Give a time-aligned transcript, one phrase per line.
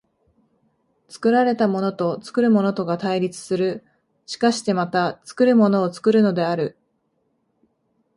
[1.09, 3.85] 作られたものと作るものとが対立する、
[4.25, 6.75] しかしてまた作るものを作るのである。